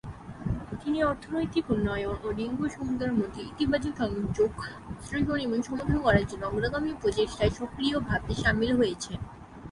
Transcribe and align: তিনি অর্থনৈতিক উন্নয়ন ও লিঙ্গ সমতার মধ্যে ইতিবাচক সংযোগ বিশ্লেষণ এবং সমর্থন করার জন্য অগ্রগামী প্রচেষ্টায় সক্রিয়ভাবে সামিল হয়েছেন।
তিনি 0.81 0.99
অর্থনৈতিক 1.03 1.65
উন্নয়ন 1.69 2.17
ও 2.23 2.29
লিঙ্গ 2.31 2.59
সমতার 2.67 3.13
মধ্যে 3.13 3.41
ইতিবাচক 3.41 3.93
সংযোগ 3.97 4.51
বিশ্লেষণ 4.89 5.37
এবং 5.39 5.57
সমর্থন 5.61 5.97
করার 6.01 6.25
জন্য 6.27 6.43
অগ্রগামী 6.45 6.91
প্রচেষ্টায় 7.01 7.55
সক্রিয়ভাবে 7.59 8.31
সামিল 8.33 8.71
হয়েছেন। 8.77 9.19